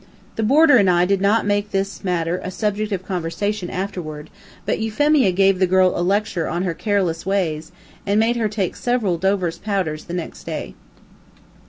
[0.35, 4.31] The boarder and I did not make this matter a subject of conversation afterward,
[4.65, 7.71] but Euphemia gave the girl a lecture on her careless ways,
[8.03, 10.73] and made her take several Dover's powders the next day.